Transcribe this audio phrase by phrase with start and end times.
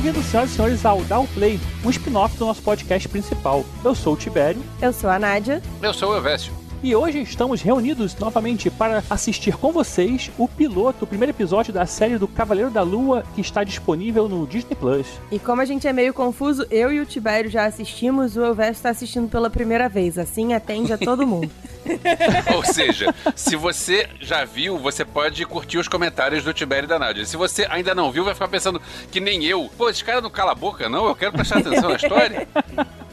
[0.00, 3.64] Bem-vindos, senhoras e senhores, ao Down Play, um spin-off do nosso podcast principal.
[3.84, 4.62] Eu sou o Tibério.
[4.80, 5.60] Eu sou a Nádia.
[5.82, 6.57] Eu sou o Elvésio.
[6.80, 11.84] E hoje estamos reunidos novamente para assistir com vocês o piloto, o primeiro episódio da
[11.86, 15.06] série do Cavaleiro da Lua, que está disponível no Disney Plus.
[15.32, 18.72] E como a gente é meio confuso, eu e o Tibério já assistimos, o Elvésio
[18.72, 20.16] está assistindo pela primeira vez.
[20.16, 21.50] Assim atende a todo mundo.
[22.54, 26.98] Ou seja, se você já viu, você pode curtir os comentários do Tibério e da
[26.98, 27.24] Nádia.
[27.24, 29.68] Se você ainda não viu, vai ficar pensando que nem eu.
[29.76, 31.06] Pô, esse cara não cala a boca, não?
[31.06, 32.46] Eu quero prestar atenção na história.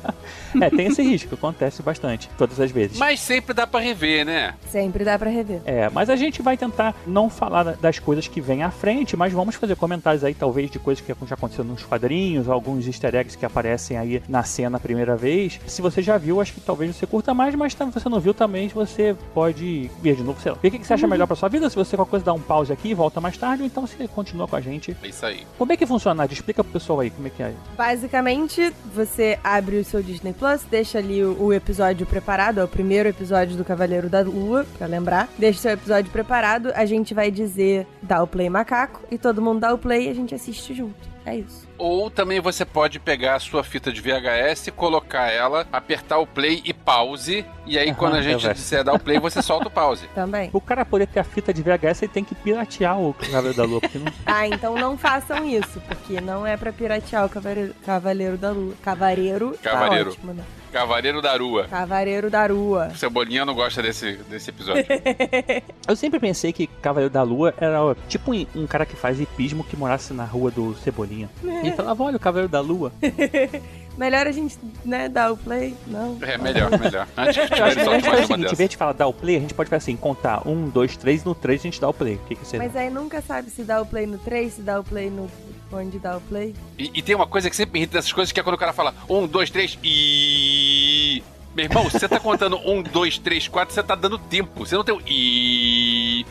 [0.62, 2.98] É, tem esse risco, acontece bastante, todas as vezes.
[2.98, 4.54] Mas sempre dá para rever, né?
[4.70, 5.62] Sempre dá para rever.
[5.66, 9.34] É, mas a gente vai tentar não falar das coisas que vêm à frente, mas
[9.34, 13.38] vamos fazer comentários aí, talvez, de coisas que já aconteceram nos quadrinhos, alguns easter eggs
[13.38, 15.60] que aparecem aí na cena a primeira vez.
[15.68, 18.34] Se você já viu, acho que talvez você curta mais, mas se você não viu
[18.34, 20.58] também, você pode ver de novo, sei lá.
[20.64, 21.70] E o que você acha melhor pra sua vida?
[21.70, 24.48] Se você qualquer coisa dá um pause aqui, volta mais tarde, ou então você continua
[24.48, 24.96] com a gente.
[25.02, 25.46] É isso aí.
[25.58, 26.34] Como é que funciona, Nadia?
[26.34, 27.54] Explica pro pessoal aí como é que é.
[27.78, 32.68] Basicamente, você abre o seu Disney Plus, deixa ali o, o episódio preparado, é o
[32.68, 35.28] primeiro episódio do Cavaleiro da Lua, pra lembrar.
[35.38, 39.62] Deixa seu episódio preparado, a gente vai dizer dá o play macaco, e todo mundo
[39.62, 41.15] dá o play e a gente assiste junto.
[41.26, 41.68] É isso.
[41.78, 46.62] Ou também você pode pegar a sua fita de VHS, colocar ela, apertar o play
[46.64, 47.44] e pause.
[47.66, 48.60] E aí, Aham, quando a é gente verdade.
[48.60, 50.08] disser dar o play, você solta o pause.
[50.14, 50.50] Também.
[50.54, 53.64] O cara poder ter a fita de VHS, ele tem que piratear o Cavaleiro da
[53.66, 54.12] Lua, porque não...
[54.26, 58.74] Ah, então não façam isso, porque não é pra piratear o Cavaleiro, Cavaleiro da Lua.
[58.82, 60.06] Cavaleiro, Cavaleiro.
[60.06, 60.44] tá ótimo, né?
[60.76, 61.68] Cavaleiro da Rua.
[61.70, 62.90] Cavaleiro da Rua.
[62.96, 64.84] Cebolinha não gosta desse, desse episódio.
[65.88, 69.18] Eu sempre pensei que Cavaleiro da Lua era ó, tipo um, um cara que faz
[69.18, 71.30] hipismo que morasse na rua do Cebolinha.
[71.64, 72.92] E falava, olha o Cavaleiro da Lua.
[73.98, 75.74] Melhor a gente, né, dar o play?
[75.88, 76.18] Não.
[76.22, 77.08] É, melhor, melhor.
[77.16, 78.56] Antes que o Eu acho Tibério que a solte gente mais o uma seguinte, em
[78.56, 81.24] vez de falar dar o play, a gente pode fazer assim, contar um, dois, três,
[81.24, 82.16] no três a gente dá o play.
[82.16, 84.62] O que, que você Mas aí nunca sabe se dá o play no 3, se
[84.62, 85.30] dá o play no.
[85.72, 86.54] onde dá o play.
[86.78, 88.60] E, e tem uma coisa que sempre me irrita dessas coisas, que é quando o
[88.60, 91.24] cara fala um, dois, três e...
[91.56, 94.66] Meu irmão, se você tá contando um, dois, três, quatro, você tá dando tempo.
[94.66, 96.26] Você não tem o e...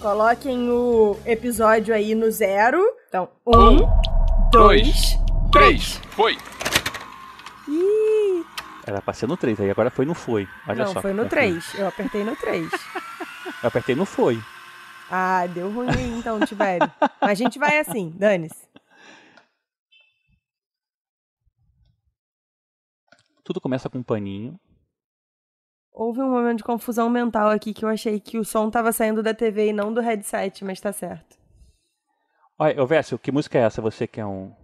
[0.00, 2.82] Coloquem o episódio aí no zero.
[3.06, 3.76] Então, Um, um,
[4.50, 4.82] dois.
[4.82, 5.18] dois,
[5.52, 6.00] três.
[6.12, 6.38] Foi.
[7.68, 8.44] Ih,
[8.86, 10.48] Era pra ser no 3, aí agora foi no foi.
[10.66, 11.00] Olha não, só.
[11.00, 11.74] foi no É, 3.
[11.78, 12.70] Eu apertei no 3.
[13.62, 14.38] Eu apertei no foi.
[15.10, 16.90] Ah, deu ruim aí então, Tibério.
[17.20, 18.66] Mas a gente vai assim, dane-se.
[23.44, 24.58] Tudo começa com um paninho.
[25.92, 29.22] Houve um momento de confusão mental aqui que eu achei que o som tava saindo
[29.22, 31.36] da TV e não do headset, mas tá certo.
[32.58, 33.82] Olha, Vécio, que música é essa?
[33.82, 34.54] Você que é um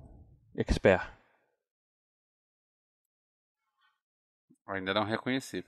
[0.57, 1.18] expert.
[4.69, 5.65] Eu ainda não reconheci.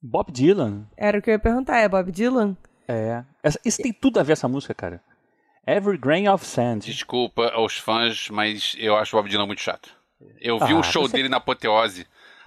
[0.00, 0.86] Bob Dylan.
[0.96, 2.56] Era o que eu ia perguntar, é Bob Dylan?
[2.86, 3.24] É.
[3.42, 5.02] Essa- isso tem tudo a ver essa música, cara.
[5.66, 6.80] Every Grain of Sand.
[6.80, 9.90] Desculpa aos fãs, mas eu acho o Bob Dylan muito chato.
[10.40, 12.06] Eu vi Ah, um show você- dele na Apoteose,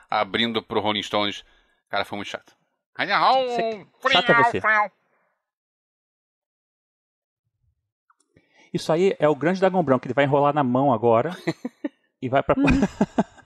[0.10, 1.44] abrindo pro Rolling Stones.
[1.90, 2.56] Cara, foi muito chato.
[2.96, 4.62] Você- chato é você.
[8.74, 11.32] Isso aí é o grande dragão branco, que ele vai enrolar na mão agora.
[12.22, 12.56] e vai pra.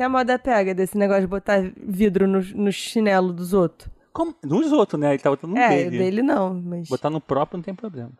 [0.00, 3.92] Se a moda pega desse negócio de botar vidro no, no chinelo dos outros.
[4.14, 4.34] Como?
[4.42, 5.10] Nos outros, né?
[5.10, 5.98] Ele tá botando no é, dele.
[5.98, 6.88] dele não, mas.
[6.88, 8.10] Botar no próprio não tem problema.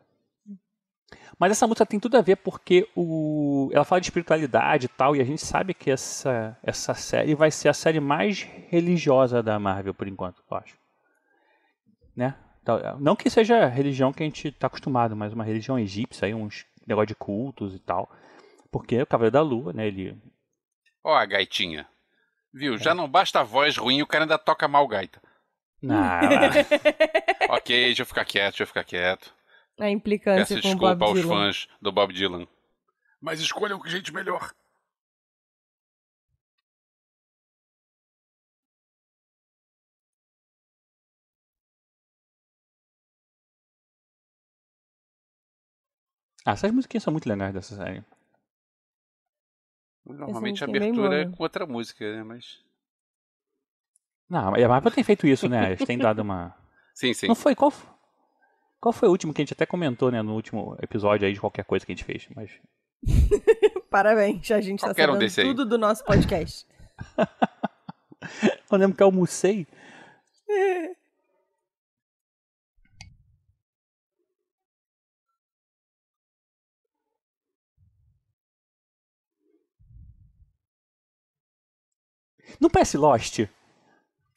[1.39, 3.71] Mas essa música tem tudo a ver porque o...
[3.73, 7.51] ela fala de espiritualidade e tal, e a gente sabe que essa, essa série vai
[7.51, 10.77] ser a série mais religiosa da Marvel, por enquanto, eu acho.
[12.15, 12.35] Né?
[12.61, 16.27] Então, Não que seja a religião que a gente está acostumado, mas uma religião egípcia,
[16.27, 18.11] aí, uns negócio de cultos e tal.
[18.71, 19.87] Porque o Cavaleiro da Lua, né?
[19.87, 20.15] Ele.
[21.03, 21.89] Ó a gaitinha.
[22.53, 22.77] Viu?
[22.77, 25.21] Já não basta a voz ruim, o cara ainda toca mal gaita.
[25.83, 25.97] Não,
[27.51, 29.33] ok, deixa eu ficar quieto, deixa eu ficar quieto.
[29.79, 31.35] A implicância Peço desculpa Bob aos Dylan.
[31.35, 32.47] fãs do Bob Dylan.
[33.21, 34.53] Mas escolham gente melhor.
[46.45, 48.05] ah, essas musiquinhas são muito legais dessa série.
[50.13, 52.23] Normalmente a é abertura é com outra música, né?
[52.23, 52.59] Mas.
[54.29, 55.73] Não, a Marvel tem feito isso, né?
[55.73, 56.55] Eles têm dado uma.
[56.95, 57.29] Sim, sim.
[57.29, 57.55] Não foi?
[57.55, 57.73] Qual,
[58.79, 60.21] qual foi o último que a gente até comentou, né?
[60.21, 62.29] No último episódio aí de qualquer coisa que a gente fez.
[62.37, 62.51] Mas.
[63.91, 65.47] Parabéns, a gente tá Qualquer um sabendo desse aí.
[65.47, 66.67] tudo do nosso podcast.
[68.71, 69.67] Eu lembro que eu almocei.
[82.61, 83.41] Não parece Lost?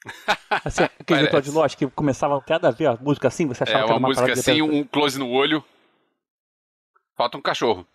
[0.64, 3.82] Assim, aquele episódio de Lost que começava cada vez a música assim, você achava É
[3.82, 5.64] que era uma uma música assim, um close no olho.
[7.14, 7.86] Falta um cachorro.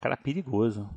[0.00, 0.88] Cara, perigoso.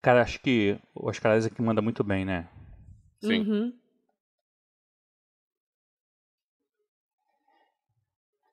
[0.00, 2.48] Cara, acho que o Oscar Isaac manda muito bem, né?
[3.20, 3.40] Sim.
[3.40, 3.74] Uhum.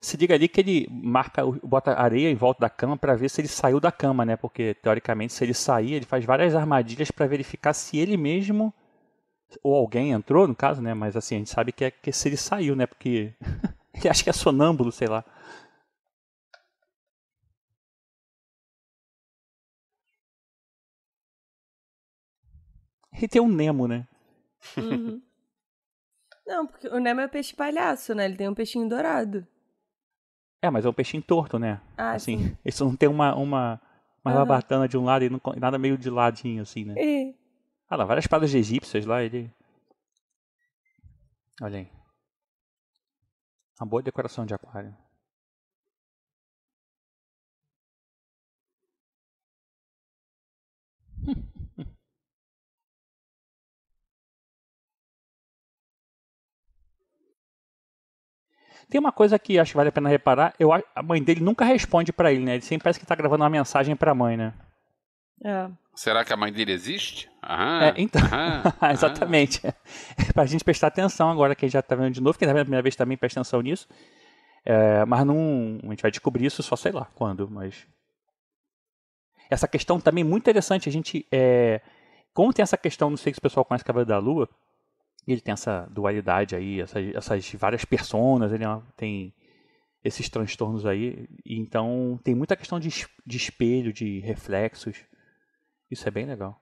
[0.00, 3.28] Se liga ali que ele marca, o- bota areia em volta da cama pra ver
[3.30, 4.36] se ele saiu da cama, né?
[4.36, 8.74] Porque teoricamente, se ele sair, ele faz várias armadilhas pra verificar se ele mesmo
[9.62, 10.94] ou alguém entrou, no caso, né?
[10.94, 12.86] Mas assim, a gente sabe que é que se ele saiu, né?
[12.86, 13.32] Porque
[13.94, 15.24] ele acha que é sonâmbulo, sei lá.
[23.22, 24.06] E tem um Nemo, né?
[24.76, 25.22] Uhum.
[26.46, 28.24] Não, porque o Nemo é peixe palhaço, né?
[28.24, 29.46] Ele tem um peixinho dourado.
[30.60, 31.80] É, mas é um peixinho torto, né?
[31.96, 32.58] Ah, assim, sim.
[32.64, 33.80] isso não tem uma uma
[34.24, 36.94] uma rabatana de um lado e não, nada meio de ladinho assim, né?
[36.96, 37.34] É.
[37.88, 39.52] Ah lá, várias espadas de egípcias lá, ele.
[41.60, 41.88] Olha aí.
[43.80, 44.96] Uma boa decoração de aquário.
[58.92, 60.52] Tem uma coisa que acho que vale a pena reparar.
[60.58, 62.56] Eu, a a mãe dele nunca responde pra ele, né?
[62.56, 64.52] Ele sempre parece que tá gravando uma mensagem pra mãe, né?
[65.42, 65.70] É.
[65.94, 67.26] Será que a mãe dele existe?
[67.42, 68.20] Aham, É, então.
[68.20, 68.92] aham, aham.
[68.92, 69.66] Exatamente.
[69.66, 72.60] É pra gente prestar atenção agora, quem já tá vendo de novo, quem tá vendo
[72.60, 73.88] a primeira vez também presta atenção nisso.
[74.62, 75.78] É, mas não.
[75.84, 77.86] A gente vai descobrir isso só sei lá quando, mas.
[79.48, 80.86] Essa questão também é muito interessante.
[80.90, 81.26] A gente.
[81.32, 81.80] É,
[82.34, 84.46] como tem essa questão, não sei se o pessoal conhece Cavaleiro da Lua,
[85.26, 89.32] ele tem essa dualidade aí, essas, essas várias personas, ele é tem
[90.04, 91.28] esses transtornos aí.
[91.46, 92.88] Então tem muita questão de,
[93.24, 95.04] de espelho, de reflexos.
[95.90, 96.60] Isso é bem legal.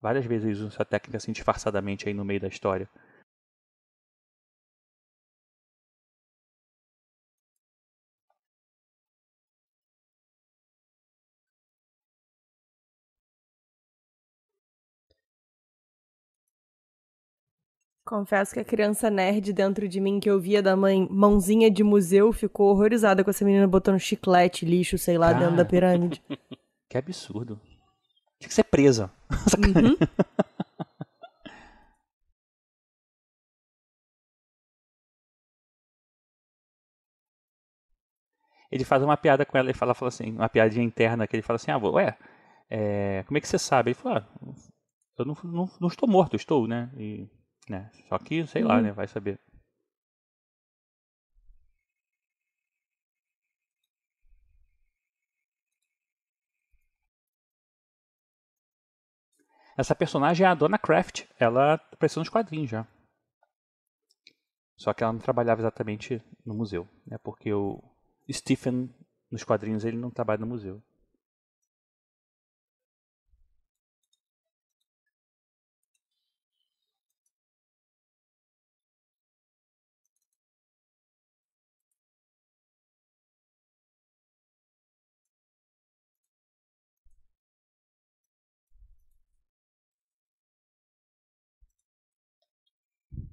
[0.00, 2.88] Várias vezes eles usam essa técnica assim disfarçadamente aí no meio da história.
[18.08, 21.84] Confesso que a criança nerd dentro de mim que eu via da mãe mãozinha de
[21.84, 26.22] museu ficou horrorizada com essa menina botando chiclete, lixo, sei lá, dentro da pirâmide.
[26.88, 27.60] Que absurdo.
[28.40, 29.12] Tinha que ser presa.
[29.58, 29.94] Uhum.
[38.72, 41.42] Ele faz uma piada com ela e fala, fala assim, uma piadinha interna que ele
[41.42, 42.16] fala assim, ah, ué,
[42.70, 43.90] é, como é que você sabe?
[43.90, 44.54] Ele fala, ah,
[45.18, 46.90] eu não, não, não estou morto, estou, né?
[46.96, 47.28] E,
[47.70, 47.90] né?
[48.08, 48.82] Só que, sei lá, Uhum.
[48.82, 48.92] né?
[48.92, 49.38] Vai saber.
[59.76, 61.24] Essa personagem é a Donna Craft.
[61.38, 62.86] Ela apareceu nos quadrinhos já.
[64.76, 67.18] Só que ela não trabalhava exatamente no museu, né?
[67.18, 67.82] Porque o
[68.30, 68.92] Stephen,
[69.30, 70.82] nos quadrinhos, ele não trabalha no museu.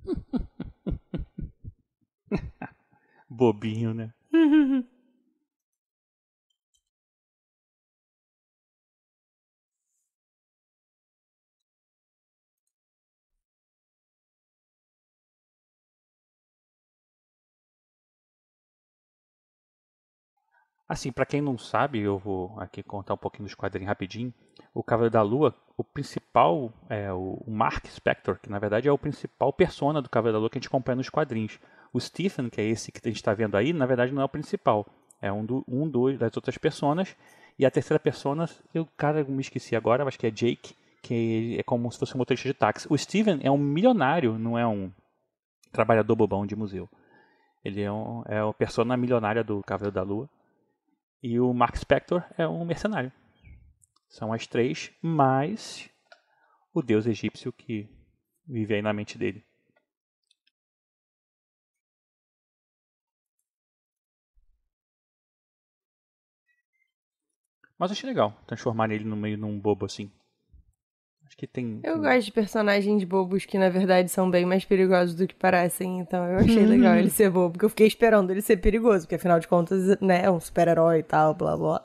[3.29, 4.13] Bobinho, né?
[20.87, 24.31] Assim, pra quem não sabe, eu vou aqui contar um pouquinho dos quadrinhos rapidinho.
[24.73, 28.97] O Cavaleiro da Lua, o principal é o Mark Spector, que na verdade é o
[28.97, 31.59] principal persona do Cavaleiro da Lua que a gente acompanha nos quadrinhos.
[31.91, 34.25] O Stephen, que é esse que a gente está vendo aí, na verdade não é
[34.25, 34.85] o principal.
[35.21, 37.15] É um, do, um dos, das outras personas.
[37.57, 41.63] E a terceira persona, eu, cara, me esqueci agora, acho que é Jake, que é
[41.63, 42.87] como se fosse um motorista de táxi.
[42.89, 44.91] O Steven é um milionário, não é um
[45.71, 46.89] trabalhador bobão de museu.
[47.63, 50.29] Ele é, um, é uma persona milionária do Cavaleiro da Lua.
[51.27, 53.11] E o Mark Spector é um mercenário.
[54.07, 55.89] São as três, mais
[56.71, 57.89] o deus egípcio que
[58.47, 59.43] vive aí na mente dele.
[67.75, 70.11] Mas achei legal transformar ele no meio num bobo assim.
[71.37, 71.81] Que tem.
[71.83, 75.99] Eu gosto de personagens bobos que na verdade são bem mais perigosos do que parecem,
[75.99, 79.15] então eu achei legal ele ser bobo, porque eu fiquei esperando ele ser perigoso, porque
[79.15, 81.83] afinal de contas, né, é um super-herói e tal, blá blá.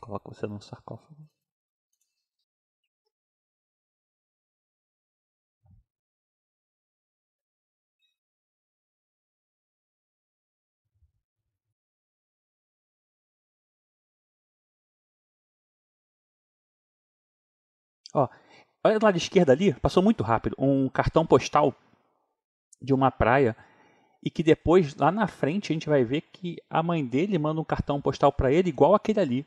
[0.00, 1.16] Coloca você num sarcófago.
[18.16, 18.28] Ó,
[18.82, 21.74] olha do lado esquerdo ali, passou muito rápido, um cartão postal
[22.80, 23.54] de uma praia
[24.24, 27.60] e que depois lá na frente a gente vai ver que a mãe dele manda
[27.60, 29.46] um cartão postal para ele igual aquele ali.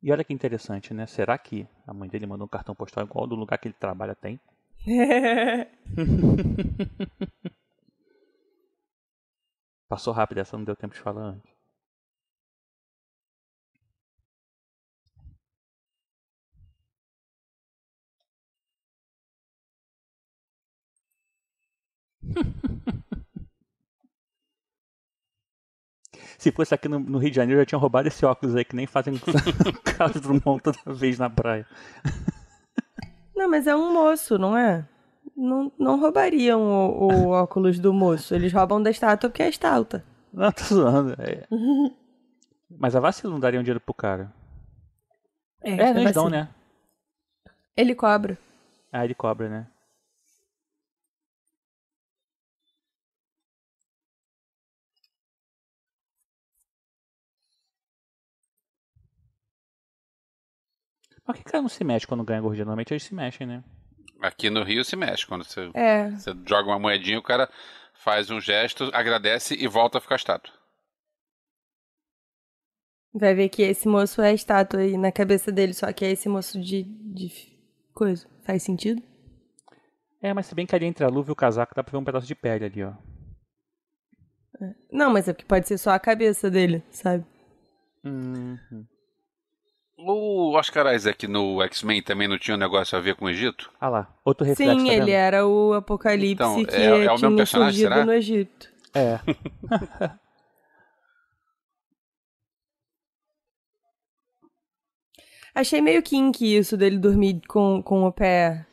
[0.00, 1.06] E olha que interessante, né?
[1.06, 4.14] Será que a mãe dele mandou um cartão postal igual do lugar que ele trabalha
[4.14, 4.38] tem?
[9.88, 11.57] Passou rápido, essa não deu tempo de falar antes.
[26.38, 28.64] Se fosse aqui no, no Rio de Janeiro, eu já tinha roubado esse óculos aí,
[28.64, 31.66] que nem fazem com o Carlos Drummond toda vez na praia.
[33.34, 34.86] Não, mas é um moço, não é?
[35.36, 38.34] Não, não roubariam o, o óculos do moço.
[38.34, 40.04] Eles roubam da estátua porque é estátua.
[40.32, 41.16] Não, tô zoando.
[41.20, 41.44] é.
[42.70, 44.32] Mas a vacilo não daria um dinheiro pro cara.
[45.60, 46.48] É, que não eles dão, né?
[47.76, 48.38] Ele cobra.
[48.92, 49.66] Ah, ele cobra, né?
[61.28, 62.64] Mas por que cara não se mexe quando ganha gordinha?
[62.64, 63.62] Normalmente eles se mexem, né?
[64.22, 65.26] Aqui no Rio se mexe.
[65.26, 66.10] Quando você, É.
[66.10, 67.48] você joga uma moedinha, o cara
[67.92, 70.52] faz um gesto, agradece e volta a ficar estátua.
[73.12, 76.28] Vai ver que esse moço é estátua aí na cabeça dele, só que é esse
[76.28, 77.30] moço de, de
[77.94, 78.26] coisa.
[78.44, 79.02] Faz sentido?
[80.22, 81.98] É, mas se bem que ali entre a luva e o casaco dá pra ver
[81.98, 82.92] um pedaço de pele ali, ó.
[84.90, 87.24] Não, mas é porque pode ser só a cabeça dele, sabe?
[88.04, 88.58] Uhum.
[90.00, 93.70] O Oscar Isaac no X-Men também não tinha um negócio a ver com o Egito?
[93.80, 96.94] Ah lá, outro reflexo, Sim, tá ele era o Apocalipse Então, que é- é o
[97.14, 98.06] mesmo tinha personagem, surgido será?
[98.06, 98.68] no Egito.
[98.94, 99.18] É.
[105.54, 108.66] Achei meio kinky isso dele dormir com, com o pé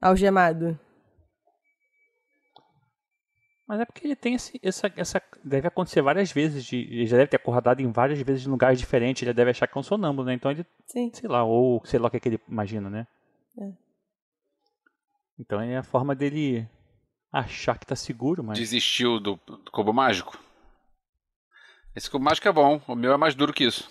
[0.00, 0.78] algemado.
[3.70, 5.22] Mas é porque ele tem esse, essa, essa.
[5.44, 6.64] Deve acontecer várias vezes.
[6.64, 9.22] De, ele já deve ter acordado em várias vezes em lugares diferentes.
[9.22, 10.34] Ele deve achar que é um sonâmbulo, né?
[10.34, 11.08] Então ele, Sim.
[11.14, 13.06] sei lá, ou sei lá o que, é que ele imagina, né?
[13.56, 13.72] É.
[15.38, 16.68] Então é a forma dele
[17.32, 18.58] achar que tá seguro, mas.
[18.58, 20.36] Desistiu do, do cubo mágico?
[21.94, 22.80] Esse cubo mágico é bom.
[22.88, 23.88] O meu é mais duro que isso.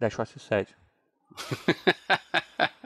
[0.00, 0.74] Dash Watch sério.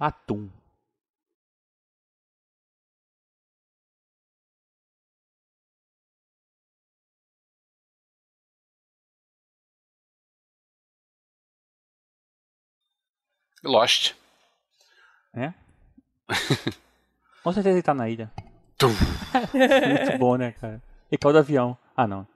[0.00, 0.48] Atum.
[13.64, 14.14] Lost.
[15.34, 15.52] É?
[17.42, 18.30] Com certeza ele tá na ilha.
[18.78, 20.80] Muito bom, né, cara?
[21.10, 21.76] E caiu do avião.
[21.96, 22.26] Ah, não.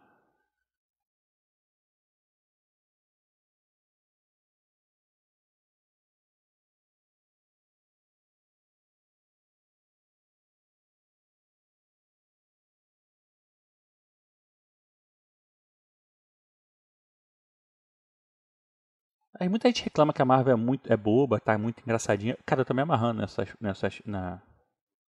[19.42, 22.38] Aí muita gente reclama que a Marvel é muito é boba, tá muito engraçadinha.
[22.46, 24.40] Cara, eu tô me amarrando nessas, nessas, na,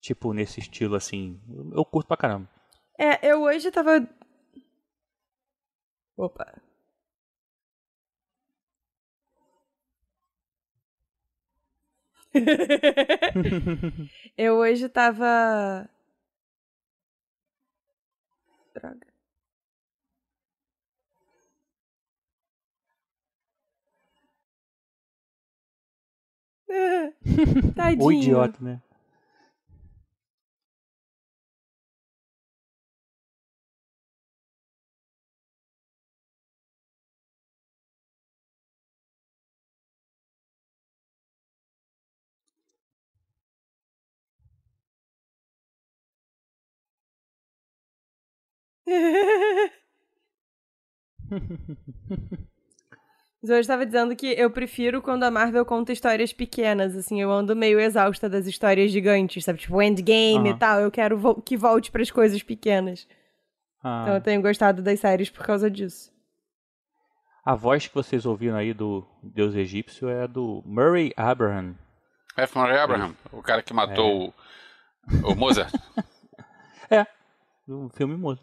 [0.00, 1.40] tipo, nesse estilo assim.
[1.48, 2.48] Eu, eu curto pra caramba.
[2.98, 4.04] É, eu hoje tava.
[6.16, 6.60] Opa.
[14.36, 15.88] eu hoje tava.
[18.74, 19.13] Droga.
[27.76, 28.04] Tadinho.
[28.04, 28.80] O idiota, né?
[53.46, 57.54] Zoe estava dizendo que eu prefiro quando a Marvel conta histórias pequenas, assim, eu ando
[57.54, 59.58] meio exausta das histórias gigantes, sabe?
[59.58, 60.56] Tipo, Endgame Aham.
[60.56, 63.06] e tal, eu quero vo- que volte pras coisas pequenas.
[63.82, 66.10] Ah, Então eu tenho gostado das séries por causa disso.
[67.44, 71.74] a voz que vocês ouviram aí do Deus egípcio é a do Murray Abraham.
[72.36, 72.56] F.
[72.58, 75.72] Murray Abraham, o cara que matou o, o Mozart.
[76.90, 77.06] É,
[77.66, 78.42] do filme Moço.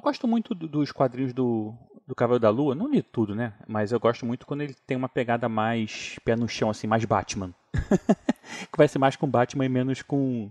[0.00, 1.74] Eu gosto muito do- dos quadrinhos do,
[2.06, 3.52] do Cavaleiro da Lua, não de tudo, né?
[3.68, 7.04] Mas eu gosto muito quando ele tem uma pegada mais pé no chão, assim, mais
[7.04, 7.54] Batman.
[8.72, 10.50] que vai ser mais com Batman e menos com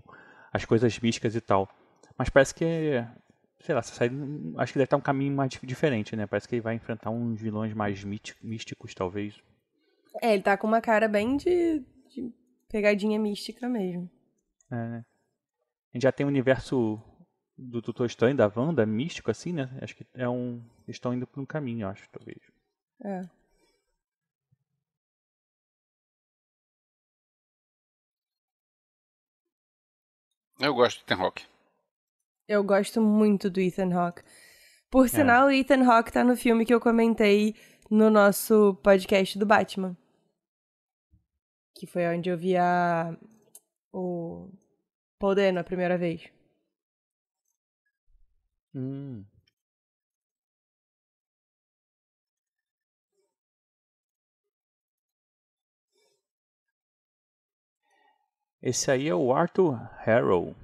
[0.52, 1.68] as coisas místicas e tal.
[2.16, 3.08] Mas parece que é.
[3.58, 6.28] Sei lá, hum, acho que deve estar um caminho mais dif- diferente, né?
[6.28, 9.34] Parece que ele vai enfrentar uns vilões mais místicos, talvez.
[10.22, 12.32] É, ele tá com uma cara bem de, de
[12.68, 14.08] pegadinha mística mesmo.
[14.70, 15.04] É, né?
[15.92, 17.02] A gente já tem o universo
[17.60, 19.68] do Doutor Estranho, da Wanda, místico, assim, né?
[19.82, 20.62] Acho que é um.
[20.86, 22.38] Eles estão indo por um caminho, eu acho, talvez.
[23.04, 23.28] É.
[30.58, 31.46] Eu gosto de Ethan Hawke.
[32.48, 34.22] Eu gosto muito do Ethan Hawke.
[34.90, 37.54] Por sinal, o Ethan Hawke tá no filme que eu comentei
[37.90, 39.96] no nosso podcast do Batman.
[41.74, 43.16] Que foi onde eu vi a...
[43.92, 44.50] o
[45.18, 46.30] Paul Dano a primeira vez.
[48.74, 49.24] Hum.
[58.62, 60.54] Esse aí é o Arthur Harrow.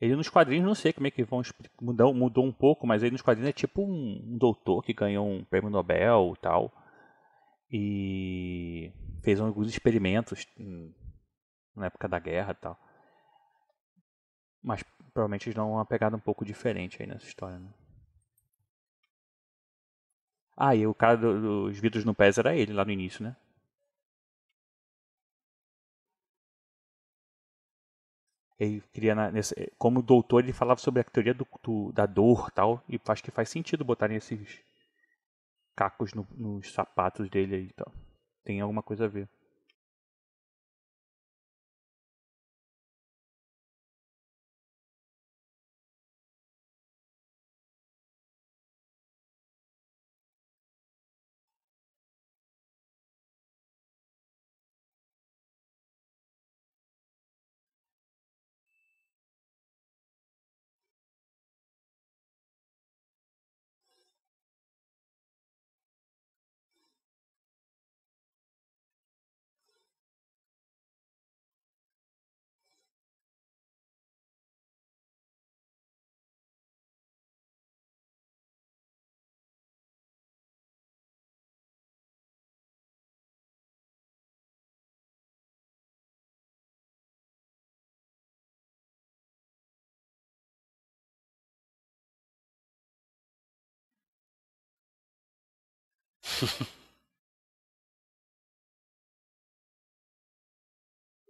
[0.00, 1.40] Ele nos quadrinhos, não sei como é que vão
[1.80, 5.26] mudou, mudou um pouco, mas ele nos quadrinhos é tipo um, um doutor que ganhou
[5.26, 6.72] um prêmio Nobel e tal.
[7.70, 10.92] E fez alguns experimentos hum,
[11.74, 12.78] na época da guerra e tal.
[14.62, 17.68] Mas provavelmente eles dão uma pegada um pouco diferente aí nessa história, né?
[20.56, 23.36] Ah, e o cara do- dos vidros no pés era ele lá no início, né?
[28.58, 32.50] Ele queria, na- nesse- como doutor, ele falava sobre a teoria do, do- da dor
[32.50, 34.60] tal, e acho que faz sentido botarem esses
[35.76, 37.92] cacos no- nos sapatos dele aí tal.
[38.44, 39.28] Tem alguma coisa a ver.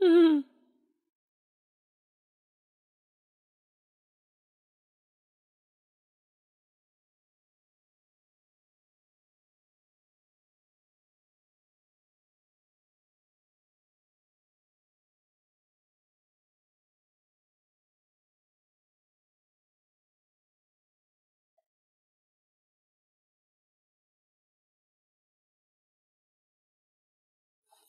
[0.03, 0.45] Uhum.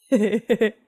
[0.09, 0.84] 嘿嘿嘿嘿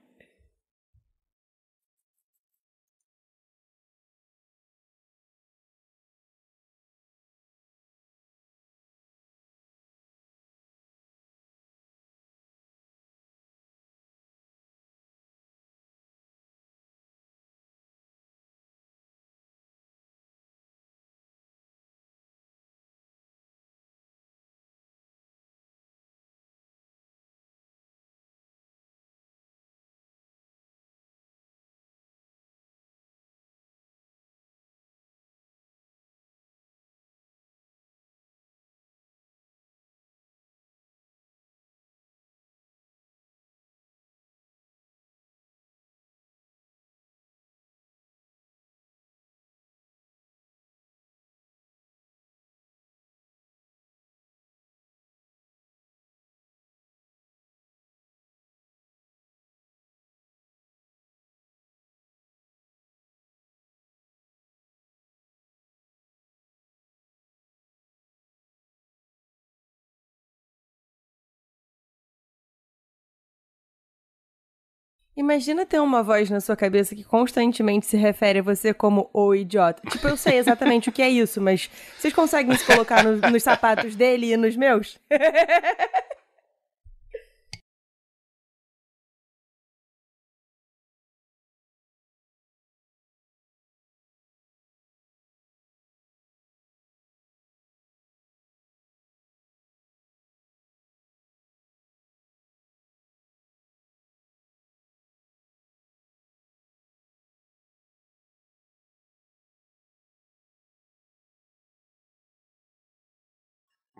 [75.17, 79.33] Imagina ter uma voz na sua cabeça que constantemente se refere a você como o
[79.33, 79.81] idiota.
[79.89, 83.41] Tipo, eu sei exatamente o que é isso, mas vocês conseguem se colocar no- nos
[83.41, 84.99] sapatos dele e nos meus?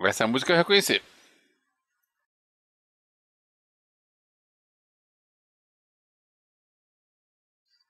[0.00, 1.02] Essa música eu reconheci.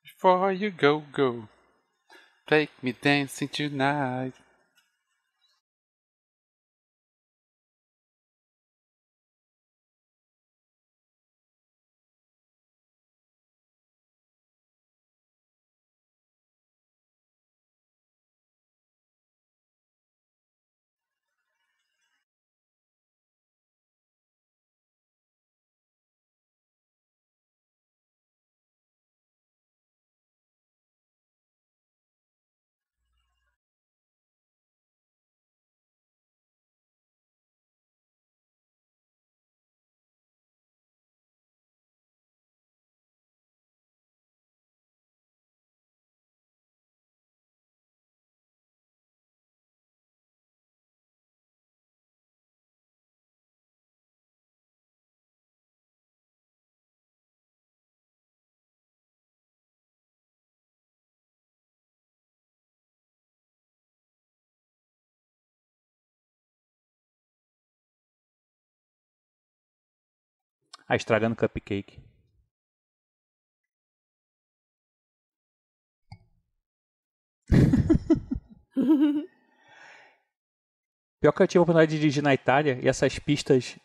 [0.03, 1.49] Before you go, go.
[2.47, 4.35] Take me dancing tonight.
[70.88, 72.01] Ah, estragando cupcake.
[81.20, 83.77] Pior que eu tive a oportunidade de dirigir na Itália e essas pistas.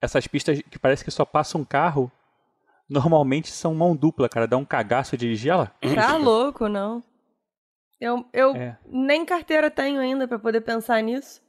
[0.00, 2.10] Essas pistas que parece que só passa um carro.
[2.88, 4.46] Normalmente são mão dupla, cara.
[4.46, 5.72] Dá um cagaço dirigir ela.
[5.94, 7.02] Tá louco, não.
[8.00, 8.76] Eu, eu É.
[8.86, 11.40] nem carteira tenho ainda pra poder pensar nisso.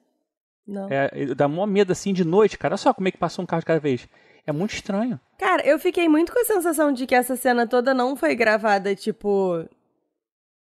[0.65, 0.87] Não.
[0.89, 2.73] É, dá mó medo assim de noite, cara.
[2.73, 4.07] Olha só como é que passa um carro de cada vez.
[4.45, 5.19] É muito estranho.
[5.37, 8.95] Cara, eu fiquei muito com a sensação de que essa cena toda não foi gravada,
[8.95, 9.67] tipo.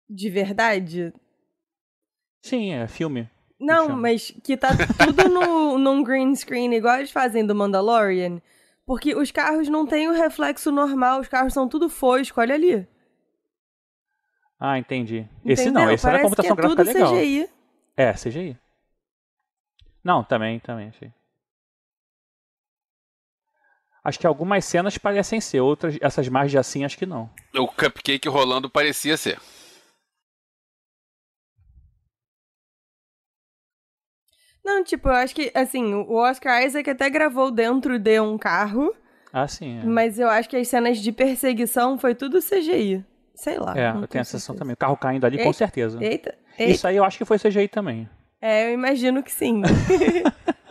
[0.09, 1.13] de verdade.
[2.43, 3.29] Sim, é filme.
[3.59, 8.41] Não, mas que tá tudo no, num green screen, igual eles fazem do Mandalorian.
[8.87, 12.87] Porque os carros não têm o reflexo normal, os carros são tudo fosco, olha ali.
[14.61, 15.29] Ah, entendi.
[15.45, 15.83] Esse Entendeu?
[15.87, 17.13] não, esse era Parece computação que é gráfica tudo legal.
[17.13, 17.51] CGI.
[17.97, 18.59] É, CGI.
[20.03, 21.11] Não, também, também, achei.
[24.05, 27.31] Acho que algumas cenas parecem ser, outras, essas mais de assim, acho que não.
[27.57, 29.41] O cupcake rolando parecia ser.
[34.63, 38.95] Não, tipo, eu acho que, assim, o Oscar Isaac até gravou dentro de um carro,
[39.33, 39.81] Ah, sim.
[39.81, 43.05] É, mas eu acho que as cenas de perseguição foi tudo CGI.
[43.35, 43.73] Sei lá.
[43.77, 44.75] é não eu tenho tenho a sensação também.
[44.75, 45.99] O carro caindo ali, com Eita, certeza.
[46.03, 46.73] Eita, eita.
[46.73, 48.09] Isso aí eu acho que foi CGI também.
[48.41, 49.61] É, eu imagino que sim.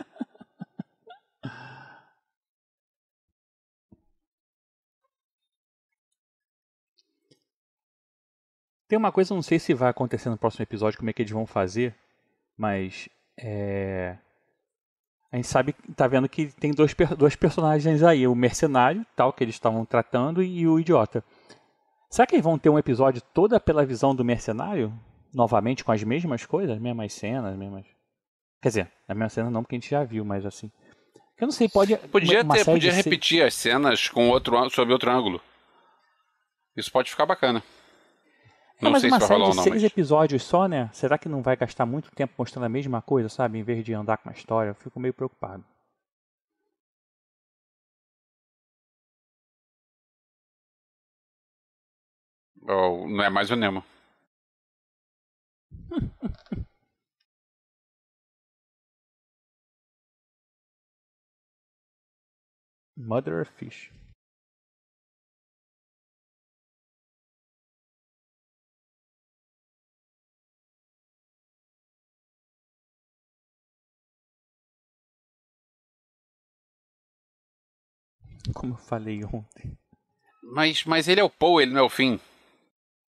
[8.86, 11.22] Tem uma coisa, eu não sei se vai acontecer no próximo episódio, como é que
[11.22, 11.94] eles vão fazer,
[12.56, 14.16] mas é...
[15.32, 19.42] a gente sabe, tá vendo que tem dois, dois personagens aí, o mercenário, tal, que
[19.42, 21.24] eles estavam tratando, e o idiota.
[22.10, 24.92] Será que eles vão ter um episódio toda pela visão do mercenário?
[25.34, 27.86] Novamente com as mesmas coisas, mesmas cenas, mesmas...
[28.62, 30.70] Quer dizer, a mesma cena não, porque a gente já viu, mas assim...
[31.40, 31.96] Eu não sei, pode...
[31.96, 35.40] Podia, uma ter, série podia repetir as cenas com outro, sob outro ângulo.
[36.76, 37.62] Isso pode ficar bacana.
[38.84, 39.84] Não, mas sei uma se vai série rolar ou de não, seis mas...
[39.84, 40.90] episódios só, né?
[40.92, 43.58] Será que não vai gastar muito tempo mostrando a mesma coisa, sabe?
[43.58, 45.64] Em vez de andar com uma história, eu fico meio preocupado.
[52.68, 53.82] Ou não é mais o Nemo.
[62.96, 63.92] Mother of Fish.
[78.52, 79.78] Como eu falei ontem.
[80.42, 82.20] Mas, mas ele é o Paul, ele não é o fim.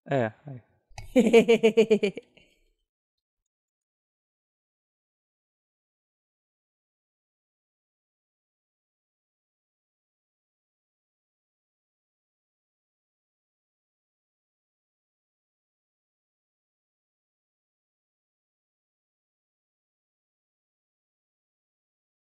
[0.08, 0.32] É.
[0.46, 0.62] é.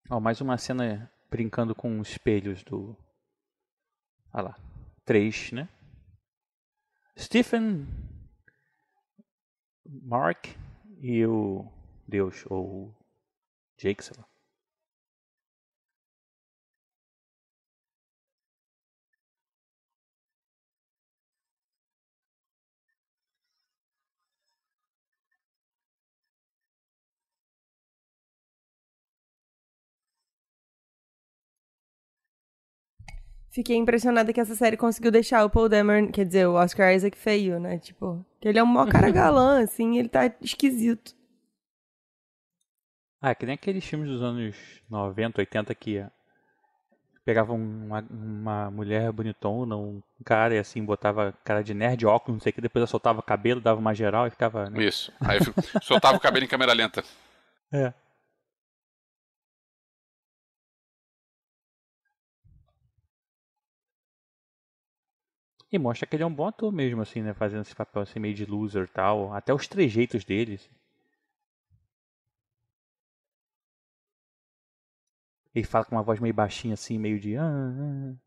[0.10, 2.98] Ó, mais uma cena brincando com espelhos do.
[4.32, 4.56] Ah lá.
[5.06, 5.70] Três, né?
[7.18, 7.88] Stephen,
[9.86, 10.48] Mark
[11.00, 11.72] e o
[12.08, 12.94] Deus, ou
[13.78, 14.28] Jake, sei lá.
[33.58, 37.18] Fiquei impressionada que essa série conseguiu deixar o Paul Dameron, quer dizer, o Oscar Isaac
[37.18, 37.80] feio, né?
[37.80, 41.16] Tipo, que ele é um maior cara galã, assim, ele tá esquisito.
[43.20, 44.56] Ah, que nem aqueles filmes dos anos
[44.88, 46.06] 90, 80 que
[47.26, 52.44] pegavam uma, uma mulher bonitona, um cara e assim, botava cara de nerd, óculos, não
[52.44, 54.70] sei o que, depois soltava o cabelo, dava uma geral e ficava.
[54.70, 54.84] Né?
[54.84, 55.12] Isso.
[55.20, 55.40] Aí
[55.82, 57.04] soltava o cabelo em câmera lenta.
[57.72, 57.92] É.
[65.72, 67.34] E mostra que ele é um bom ator mesmo, assim, né?
[67.34, 69.34] Fazendo esse papel assim, meio de loser e tal.
[69.34, 70.70] Até os trejeitos deles.
[75.54, 77.36] Ele fala com uma voz meio baixinha, assim, meio de.
[77.36, 78.27] Ah, ah.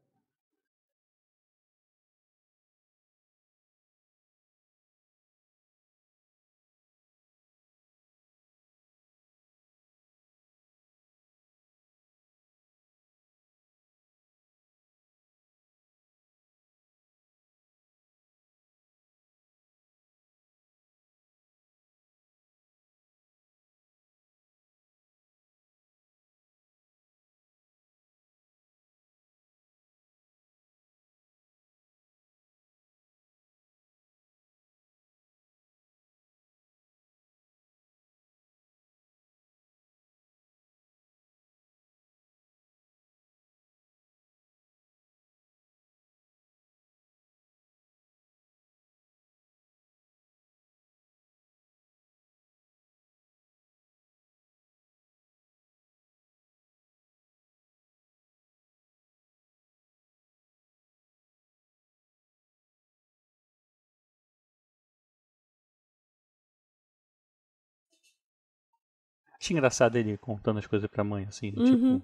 [69.40, 71.98] Acho engraçado ele contando as coisas pra mãe, assim, Uhum.
[71.98, 72.02] tipo.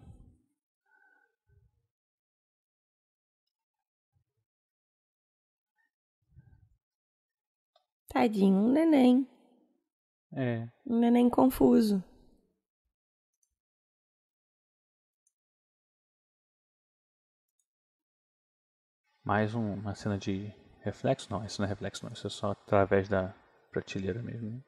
[8.08, 9.28] Tadinho, um neném.
[10.32, 10.68] É.
[10.84, 12.02] Um neném confuso.
[19.22, 21.28] Mais um- uma cena de reflexo?
[21.30, 22.12] Não, isso não é reflexo, não.
[22.12, 23.34] Isso é só através da
[23.70, 24.62] prateleira mesmo.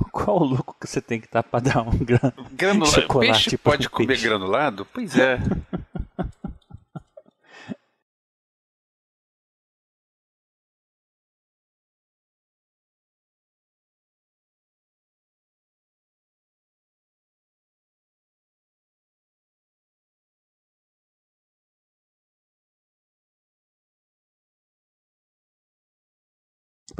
[0.12, 2.32] Qual o louco que você tem que estar pra dar um grano?
[2.52, 2.86] Granula...
[2.86, 4.28] Chocolate Peixe pro pode comer peixe.
[4.28, 4.86] granulado?
[4.92, 5.38] Pois é.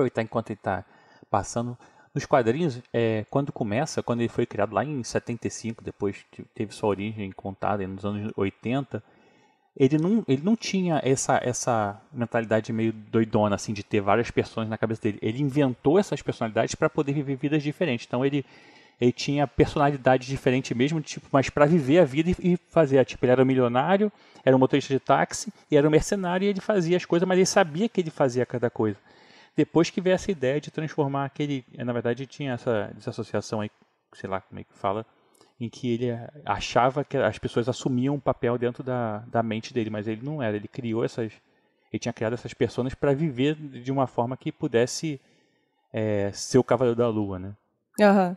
[0.00, 0.84] aproveitar enquanto ele está
[1.30, 1.76] passando.
[2.14, 6.74] Nos quadrinhos, é, quando começa, quando ele foi criado lá em 75, depois te- teve
[6.74, 9.02] sua origem contada nos anos 80,
[9.76, 14.68] ele não, ele não tinha essa, essa mentalidade meio doidona, assim, de ter várias personas
[14.68, 15.18] na cabeça dele.
[15.22, 18.06] Ele inventou essas personalidades para poder viver vidas diferentes.
[18.06, 18.44] Então ele,
[19.00, 23.04] ele tinha personalidade diferente mesmo, tipo, mas para viver a vida e, e fazer.
[23.04, 24.10] Tipo, ele era um milionário,
[24.44, 27.38] era um motorista de táxi, e era um mercenário e ele fazia as coisas, mas
[27.38, 28.98] ele sabia que ele fazia cada coisa.
[29.56, 31.64] Depois que veio essa ideia de transformar aquele.
[31.78, 33.70] Na verdade, tinha essa desassociação aí,
[34.14, 35.04] sei lá como é que fala,
[35.58, 36.10] em que ele
[36.44, 40.42] achava que as pessoas assumiam um papel dentro da, da mente dele, mas ele não
[40.42, 40.56] era.
[40.56, 41.32] Ele criou essas.
[41.92, 45.20] Ele tinha criado essas pessoas para viver de uma forma que pudesse
[45.92, 47.56] é, ser o Cavaleiro da Lua, né?
[48.00, 48.36] Aham.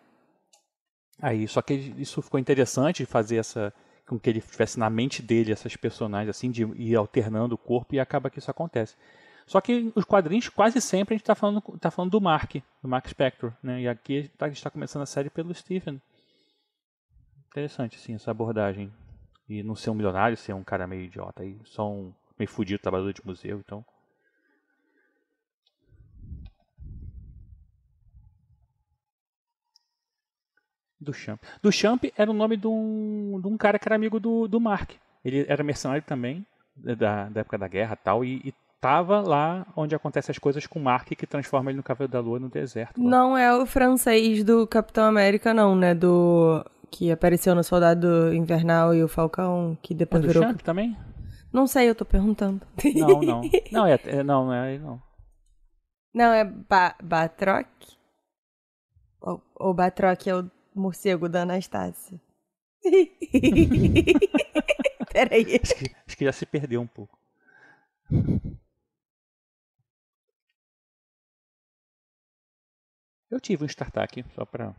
[1.22, 3.74] Aí, só que isso ficou interessante fazer essa
[4.06, 7.96] com que ele tivesse na mente dele essas personagens assim de ir alternando o corpo
[7.96, 8.96] e acaba que isso acontece.
[9.46, 12.88] Só que os quadrinhos quase sempre a gente está falando tá falando do Mark, do
[12.88, 13.82] Mark Spector, né?
[13.82, 16.02] E aqui tá- a gente está começando a série pelo Stephen.
[17.48, 18.92] Interessante assim essa abordagem
[19.48, 22.82] e não ser um milionário, ser um cara meio idiota aí, só um meio fudido
[22.82, 23.86] trabalhador de museu, então.
[31.00, 31.42] Do Champ.
[31.62, 34.60] Do Champ era o nome de um, de um cara que era amigo do, do
[34.60, 34.92] Mark.
[35.24, 38.54] Ele era mercenário também, da, da época da guerra tal, e, e
[38.84, 42.20] tava lá onde acontecem as coisas com o Mark que transforma ele no Cavaleiro da
[42.20, 43.02] Lua no deserto.
[43.02, 43.10] lá.
[43.10, 45.96] Não é o francês do Capitão América, não, né?
[45.96, 46.64] Do.
[46.92, 50.44] Que apareceu no Soldado Invernal e o Falcão, que É depois do virou.
[50.44, 50.98] Champ também?
[51.52, 52.62] Não sei, eu tô perguntando.
[52.96, 53.42] Não, não.
[53.72, 55.02] Não, é, é- não, não é ele não.
[56.14, 57.68] Não, é ba Batroc?
[59.22, 62.20] Ou, ou Batroc é o morcego da Anastácia?
[65.14, 65.58] Peraí.
[65.64, 67.18] Acho que, acho que já se perdeu um pouco.
[73.34, 74.76] Eu tive um StarTAC, só pra.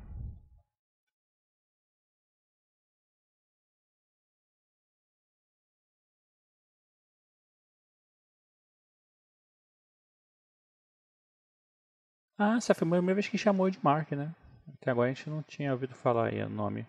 [12.39, 14.33] Ah, essa foi a primeira vez que chamou de Mark, né?
[14.69, 16.87] Até agora a gente não tinha ouvido falar aí o nome.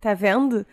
[0.00, 0.66] Tá vendo?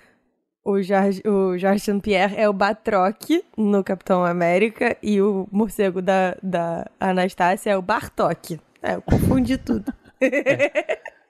[0.63, 2.13] O Jorge, o Jorge St.
[2.13, 8.60] é o Batroc no Capitão América e o morcego da, da Anastácia é o Bartok.
[8.82, 9.91] É, eu confundi tudo.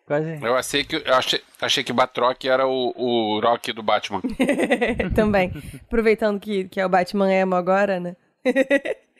[0.05, 0.39] Quase.
[0.41, 4.21] Eu achei que, eu achei, achei que Batroc era o, o Rock do Batman.
[5.15, 5.53] Também.
[5.85, 8.15] Aproveitando que, que é o Batman emo agora, né?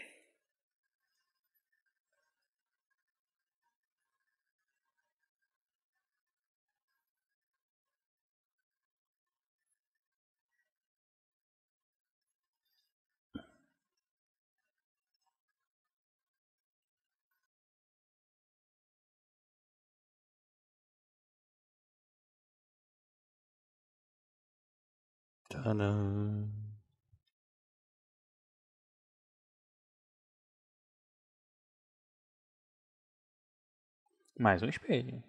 [34.38, 35.24] Mais um espelho.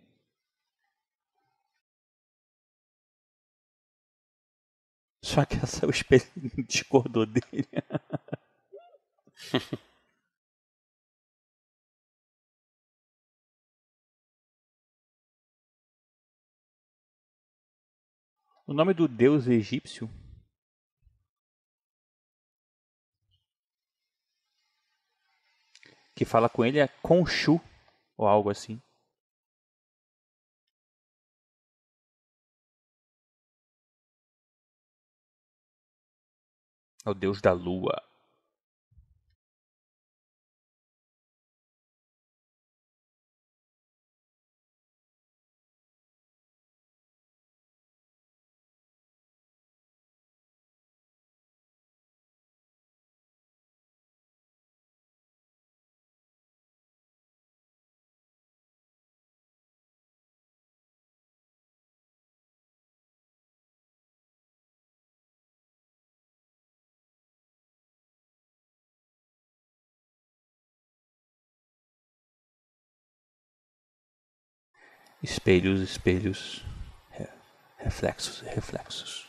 [5.22, 6.24] Só que essa, o espelho
[6.66, 7.68] discordou dele.
[18.64, 20.08] O nome do deus egípcio
[26.14, 27.60] que fala com ele é Khonshu
[28.16, 28.80] ou algo assim.
[37.04, 38.02] É o deus da lua.
[75.22, 76.62] Espelhos, espelhos,
[77.16, 77.30] re-
[77.78, 79.26] reflexos, reflexos.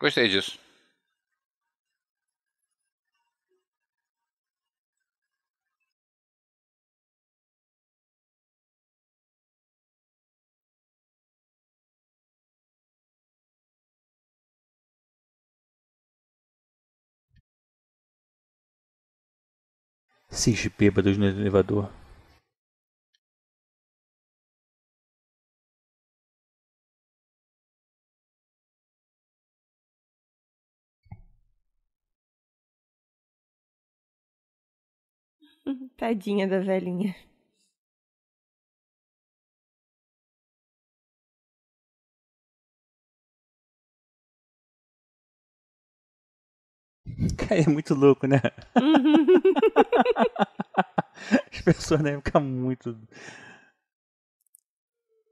[0.00, 0.58] Gostei disso.
[20.38, 21.90] Esses bêbados no elevador.
[35.96, 37.16] Tadinha da velhinha.
[47.36, 48.40] Cara, é muito louco, né?
[51.52, 52.96] As pessoas devem ficar muito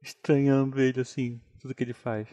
[0.02, 2.26] estranhando ele assim, tudo que ele faz.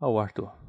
[0.00, 0.67] Olha o Arthur.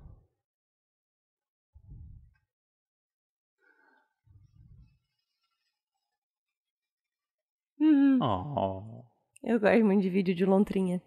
[7.80, 9.04] Hum, Oh,
[9.44, 11.02] eu gosto muito de vídeo de lontrinha.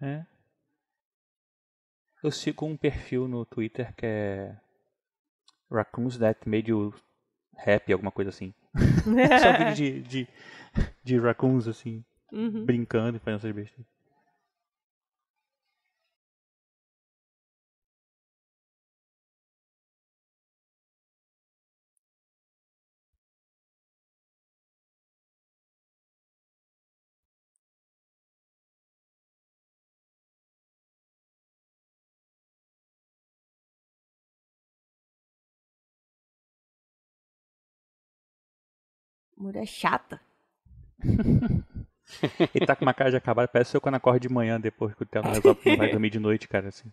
[0.00, 0.24] é.
[2.22, 4.56] Eu sigo um perfil no Twitter que é
[5.70, 6.94] Raccoons That Made You
[7.58, 8.54] Happy, alguma coisa assim.
[9.42, 10.28] Só vídeo de, de,
[11.04, 12.02] de raccoons, assim,
[12.32, 12.64] Uhum.
[12.64, 13.84] brincando e fazendo essas bestas.
[39.44, 40.18] Mulher chata.
[42.54, 45.02] Ele tá com uma cara de acabado, parece eu quando acordo de manhã depois que
[45.02, 46.90] o Theo resolve que não vai dormir de noite, cara, assim.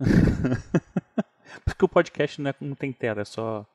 [1.66, 3.66] porque o podcast não, é, não tem tela, é só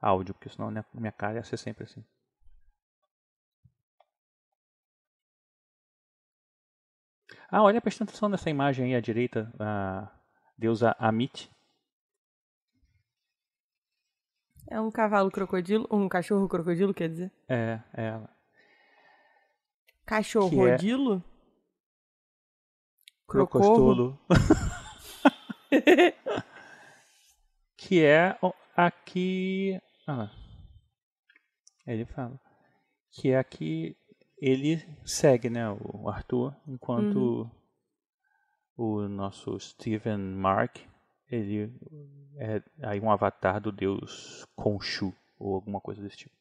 [0.00, 2.04] áudio, porque senão né, minha cara ia ser sempre assim.
[7.50, 10.08] Ah, olha, presta atenção nessa imagem aí à direita, a
[10.56, 11.50] deusa Amit.
[14.68, 17.32] É um cavalo crocodilo, um cachorro crocodilo, quer dizer?
[17.48, 18.30] É, é ela.
[20.06, 20.76] Cachorro Que é-.
[23.26, 24.18] Crocostolo.
[27.76, 29.80] que é o- aqui.
[30.06, 30.30] Ah,
[31.86, 32.38] ele fala.
[33.12, 33.96] Que é aqui
[34.38, 37.50] ele segue, né, o Arthur, enquanto
[38.76, 40.76] o nosso Steven Mark,
[41.30, 41.72] ele
[42.36, 46.34] é aí um avatar do deus Khonshu, ou alguma coisa desse tipo.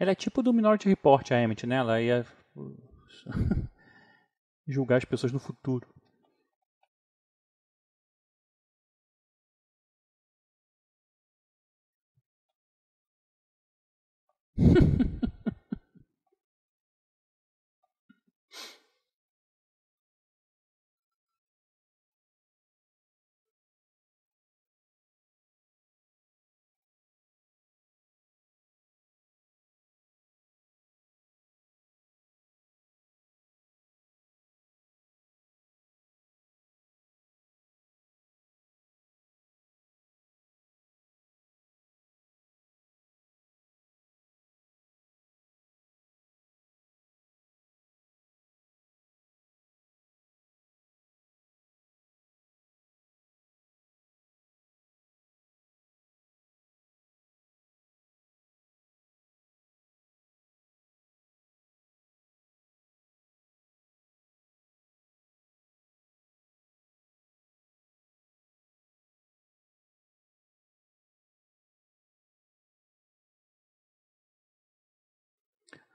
[0.00, 1.76] Ela é tipo do Minority Report, a Emmett, né?
[1.76, 2.26] Ela ia
[4.66, 5.86] julgar as pessoas no futuro.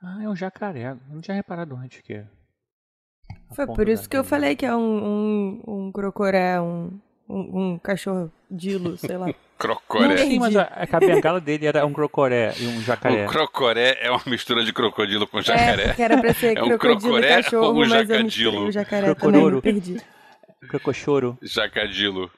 [0.01, 0.91] Ah, é um jacaré.
[0.91, 2.23] Eu não tinha reparado antes que.
[3.55, 7.79] Foi por isso que eu falei que é um, um, um crocoré, um, um, um
[7.79, 9.27] cachorro dilo, sei lá.
[9.57, 10.17] Crocoré.
[10.17, 13.25] Sim, mas a, é a bengala dele era um crocoré e um jacaré.
[13.25, 15.87] O crocoré é uma mistura de crocodilo com É, jacaré.
[15.87, 18.65] porque era pra ser É um crocodilo e crocoré cachorro, ou um mas eu jacadilo?
[18.65, 19.55] o jacaré também, Crocororo.
[19.55, 20.01] me perdi.
[20.67, 21.37] Crocochoro.
[21.41, 22.29] Jacadilo.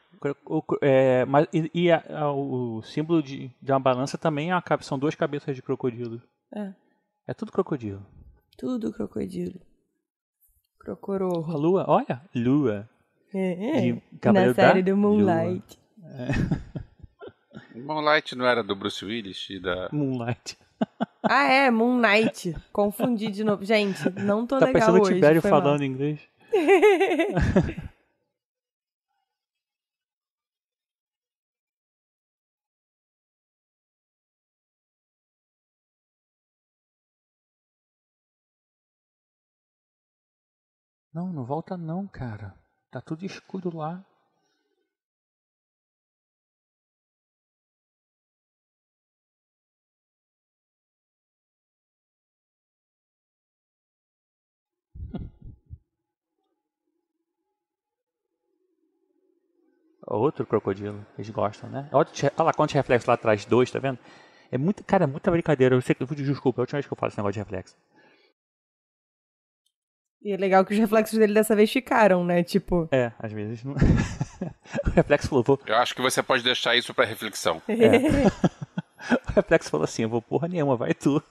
[0.46, 4.54] O é, mas, e e a- a- o símbolo de, de uma balança também é
[4.54, 6.22] uma são duas cabeças de crocodilo.
[6.56, 6.70] É,
[7.28, 8.06] É tudo crocodilo.
[8.58, 9.60] tudo crocodilo.
[10.80, 11.58] A Crocororro.
[11.58, 12.90] lua, olha, lua.
[13.34, 14.02] É, é.
[14.32, 15.78] Na série da do Moonlight.
[17.76, 19.90] Moonlight não era do Bruce Willis e da.
[19.92, 20.58] Moonlight.
[21.30, 22.56] Ah, é, Moon Knight.
[22.72, 23.66] Confundi de novo.
[23.66, 25.16] Gente, não tô Tá legal pensando o hoje.
[25.16, 25.62] Tibério foi mal.
[25.62, 26.22] falando inglês?
[41.18, 42.54] Não, não volta não, cara.
[42.92, 44.06] Tá tudo escuro lá.
[60.06, 61.90] Outro crocodilo, eles gostam, né?
[61.92, 62.08] Olha,
[62.38, 63.98] lá quantos reflexos lá atrás, dois, tá vendo?
[64.52, 65.76] É muito, cara, é muita brincadeira.
[65.76, 67.76] Eu sei, que- desculpa, é a última vez que eu falo esse negócio de reflexo.
[70.28, 72.44] E é legal que os reflexos dele dessa vez ficaram, né?
[72.44, 73.76] Tipo, É, às vezes não.
[74.86, 75.58] o reflexo falou, vou...
[75.66, 77.62] Eu acho que você pode deixar isso pra reflexão.
[77.66, 81.24] o reflexo falou assim, eu vou porra nenhuma, vai tu.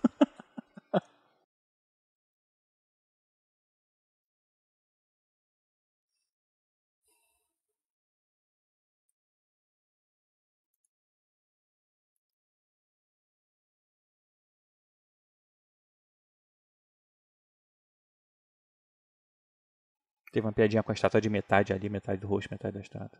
[20.36, 23.18] Teve uma piadinha com a estátua de metade ali, metade do rosto, metade da estátua.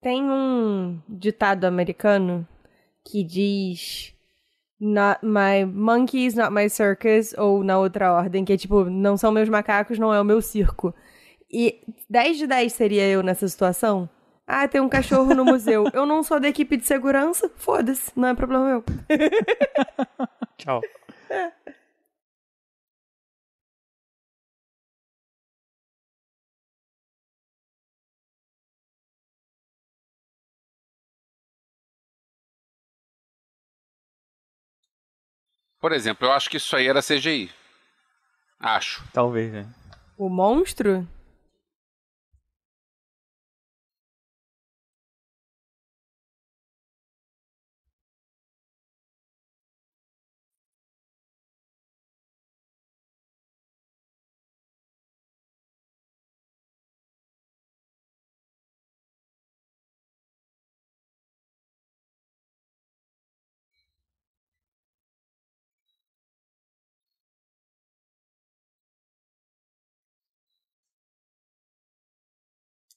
[0.00, 2.48] tem um ditado americano
[3.04, 4.16] que diz
[4.80, 9.30] Not my monkeys, not my circus, ou na outra ordem, que é tipo, não são
[9.30, 10.94] meus macacos, não é o meu circo.
[11.50, 14.08] E 10 de 10 seria eu nessa situação?
[14.46, 15.84] Ah, tem um cachorro no museu.
[15.92, 17.52] Eu não sou da equipe de segurança?
[17.54, 18.84] Foda-se, não é problema meu.
[20.56, 20.80] Tchau.
[35.80, 37.50] Por exemplo, eu acho que isso aí era CGI.
[38.60, 39.02] Acho.
[39.12, 39.66] Talvez, né?
[40.18, 41.08] O monstro?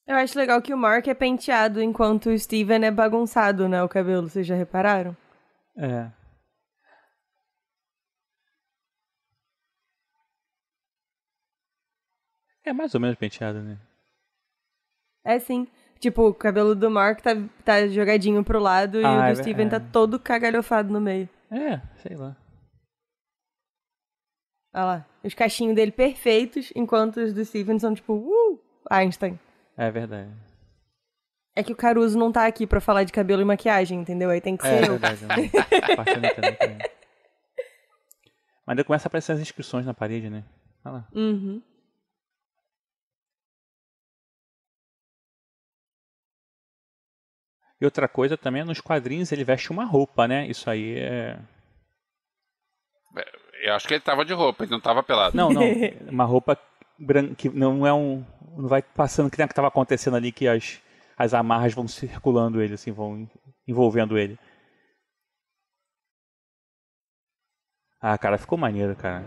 [0.06, 3.82] Eu acho legal que o Mark é penteado enquanto o Steven é bagunçado, né?
[3.82, 5.16] O cabelo, vocês já repararam?
[5.76, 6.10] É.
[12.64, 13.78] É mais ou menos penteado, né?
[15.24, 15.66] É sim.
[16.00, 17.30] Tipo, o cabelo do Mark tá,
[17.64, 19.70] tá jogadinho pro lado e Ah, o é do ver- Steven é.
[19.70, 21.28] tá todo cagalhofado no meio.
[21.50, 22.36] É, sei lá.
[24.74, 25.06] Olha lá.
[25.22, 29.38] Os cachinhos dele perfeitos, enquanto os do Steven são tipo, uh, Einstein.
[29.76, 30.30] É verdade.
[31.56, 34.30] É que o Caruso não tá aqui pra falar de cabelo e maquiagem, entendeu?
[34.30, 34.98] Aí tem que É ser eu.
[34.98, 35.24] verdade.
[35.24, 35.36] né?
[35.96, 36.78] Parte eu também.
[38.66, 40.44] Mas ainda começa a aparecer as inscrições na parede, né?
[40.84, 41.08] Olha lá.
[41.14, 41.62] Uhum.
[47.80, 50.46] E outra coisa também, nos quadrinhos ele veste uma roupa, né?
[50.46, 51.38] Isso aí é.
[53.62, 55.36] Eu acho que ele tava de roupa, ele não tava pelado.
[55.36, 55.62] Não, não.
[56.10, 56.58] Uma roupa
[56.98, 58.24] branca, que não é um.
[58.56, 60.80] Não vai passando que nem estava acontecendo ali, que as,
[61.16, 63.28] as amarras vão circulando ele, assim, vão
[63.66, 64.38] envolvendo ele.
[68.00, 69.24] Ah, cara, ficou maneiro, cara.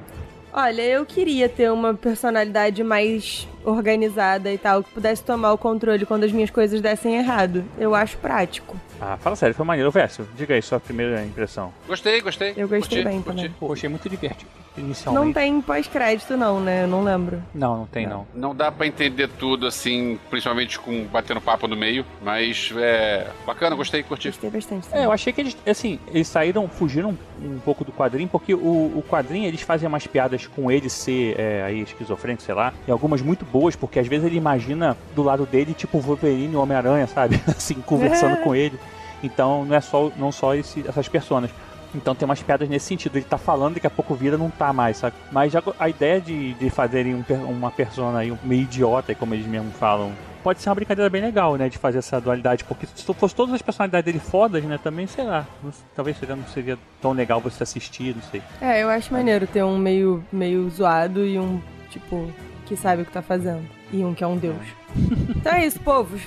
[0.53, 6.05] Olha, eu queria ter uma personalidade mais organizada e tal, que pudesse tomar o controle
[6.05, 7.65] quando as minhas coisas dessem errado.
[7.77, 8.79] Eu acho prático.
[9.01, 9.91] Ah, fala sério, foi maneiro.
[9.91, 11.73] Verso, diga aí sua primeira impressão.
[11.87, 12.53] Gostei, gostei.
[12.57, 13.37] Eu gostei Curti, bem curti.
[13.37, 13.55] também.
[13.59, 14.49] Pô, achei muito divertido.
[14.77, 15.33] Não Inicialmente.
[15.33, 16.83] tem pós-crédito, não, né?
[16.83, 17.41] Eu não lembro.
[17.53, 18.27] Não, não tem não.
[18.33, 23.75] Não dá pra entender tudo assim, principalmente com batendo papo no meio, mas é bacana,
[23.75, 24.27] gostei, curti.
[24.29, 24.87] Gostei bastante.
[24.91, 28.57] É, eu achei que eles, assim, eles saíram, fugiram um pouco do quadrinho, porque o,
[28.57, 32.91] o quadrinho, eles fazem umas piadas com ele ser é, aí esquizofrênico, sei lá, e
[32.91, 36.55] algumas muito boas, porque às vezes ele imagina do lado dele, tipo o Wolverine e
[36.55, 37.41] o Homem-Aranha, sabe?
[37.47, 38.79] Assim, conversando com ele.
[39.23, 41.49] Então não é só, não só esse, essas personas.
[41.95, 43.15] Então tem umas piadas nesse sentido.
[43.15, 45.15] Ele tá falando, daqui a pouco vira, não tá mais, sabe?
[45.31, 49.45] Mas já a ideia de, de fazerem um uma persona aí meio idiota, como eles
[49.47, 50.11] mesmo falam,
[50.43, 51.69] pode ser uma brincadeira bem legal, né?
[51.69, 52.63] De fazer essa dualidade.
[52.65, 54.77] Porque se fosse todas as personalidades dele fodas, né?
[54.83, 55.45] Também, sei lá.
[55.63, 58.41] não- talvez seria, não seria tão legal você assistir, não sei.
[58.61, 61.59] É, eu acho maneiro ter um meio, meio zoado e um,
[61.89, 62.29] tipo,
[62.67, 63.61] que sabe o que tá fazendo.
[63.91, 64.55] E um que é um deus.
[65.37, 66.19] Então é isso, povos.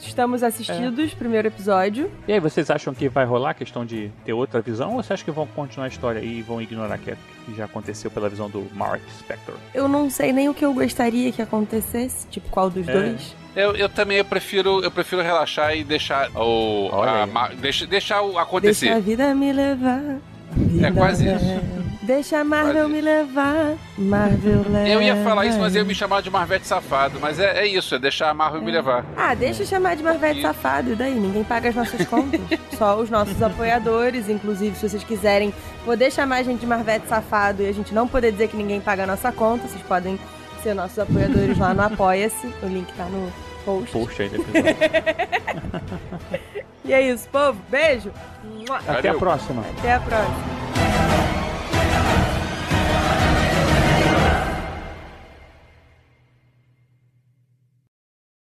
[0.00, 2.10] Estamos assistidos, primeiro episódio.
[2.26, 4.94] E aí, vocês acham que vai rolar a questão de ter outra visão?
[4.96, 7.12] Ou você acha que vão continuar a história e vão ignorar que,
[7.44, 9.54] que já aconteceu pela visão do Mark Spector?
[9.74, 12.92] Eu não sei nem o que eu gostaria que acontecesse, tipo, qual dos É.
[12.92, 13.36] dois.
[13.54, 16.90] Eu, eu também eu prefiro, eu prefiro relaxar e deixar o.
[16.92, 19.00] A deixa, deixar o Deixa a acontecer.
[19.00, 20.18] vida me levar.
[20.56, 21.44] Vida É quase isso.
[22.06, 23.74] Deixa a Marvel Quase me levar.
[23.98, 24.86] Marvel leva.
[24.88, 27.18] Eu ia falar isso, mas eu ia me chamar de Marvete safado.
[27.20, 29.04] Mas é, é isso, é deixar a Marvel me levar.
[29.16, 31.14] Ah, deixa eu chamar de Marvete E- safado, e daí?
[31.14, 32.40] Ninguém paga as nossas contas.
[32.78, 35.52] Só os nossos apoiadores, inclusive, se vocês quiserem
[35.84, 38.80] poder chamar a gente de Marvete safado e a gente não poder dizer que ninguém
[38.80, 40.16] paga a nossa conta, vocês podem
[40.62, 42.46] ser nossos apoiadores lá no Apoia-se.
[42.62, 43.32] O link tá no
[43.64, 43.90] post.
[43.90, 44.30] Post aí.
[46.84, 47.58] E é isso, povo.
[47.68, 48.12] Beijo.
[48.86, 49.18] Até a Valeu.
[49.18, 49.64] próxima.
[49.78, 51.35] Até a próxima.